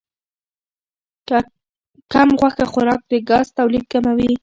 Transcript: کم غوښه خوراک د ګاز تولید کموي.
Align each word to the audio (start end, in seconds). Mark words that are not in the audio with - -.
کم 2.11 2.29
غوښه 2.39 2.65
خوراک 2.71 3.01
د 3.11 3.13
ګاز 3.29 3.47
تولید 3.57 3.85
کموي. 3.93 4.31